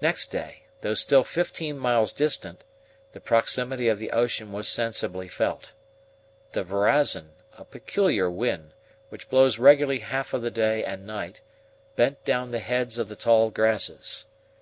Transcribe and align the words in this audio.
Next 0.00 0.30
day, 0.32 0.62
though 0.80 0.94
still 0.94 1.24
fifteen 1.24 1.76
miles 1.78 2.14
distant, 2.14 2.64
the 3.10 3.20
proximity 3.20 3.86
of 3.86 3.98
the 3.98 4.10
ocean 4.10 4.50
was 4.50 4.66
sensibly 4.66 5.28
felt. 5.28 5.74
The 6.52 6.64
VIRAZON, 6.64 7.32
a 7.58 7.64
peculiar 7.66 8.30
wind, 8.30 8.72
which 9.10 9.28
blows 9.28 9.58
regularly 9.58 9.98
half 9.98 10.32
of 10.32 10.40
the 10.40 10.50
day 10.50 10.82
and 10.82 11.06
night, 11.06 11.42
bent 11.96 12.24
down 12.24 12.50
the 12.50 12.60
heads 12.60 12.96
of 12.96 13.10
the 13.10 13.14
tall 13.16 13.50
grasses. 13.50 14.24